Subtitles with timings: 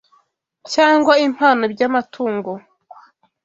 [0.73, 2.51] cyangwa impano by’amatungo